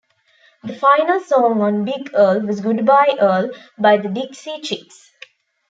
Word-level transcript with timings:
The 0.63 0.73
final 0.79 1.19
song 1.19 1.61
on 1.61 1.85
"Big 1.85 2.09
Earl" 2.15 2.41
was 2.47 2.59
"Goodbye 2.61 3.17
Earl" 3.19 3.51
by 3.77 3.97
the 3.97 4.09
Dixie 4.09 4.59
Chicks. 4.61 5.11